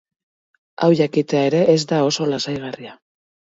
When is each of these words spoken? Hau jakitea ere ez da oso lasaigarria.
Hau 0.85 0.89
jakitea 1.01 1.43
ere 1.51 1.61
ez 1.75 1.85
da 1.93 2.01
oso 2.09 2.29
lasaigarria. 2.33 2.99